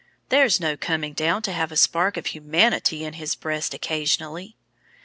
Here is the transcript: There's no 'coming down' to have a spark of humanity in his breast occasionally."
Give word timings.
There's 0.29 0.59
no 0.59 0.75
'coming 0.75 1.13
down' 1.13 1.43
to 1.43 1.51
have 1.53 1.71
a 1.71 1.77
spark 1.77 2.17
of 2.17 2.25
humanity 2.25 3.05
in 3.05 3.13
his 3.13 3.35
breast 3.35 3.75
occasionally." 3.75 4.55